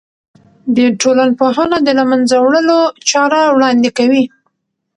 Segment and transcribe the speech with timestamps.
[0.75, 4.23] د ټولنپوهنه د له منځه وړلو چاره وړاندې کوي.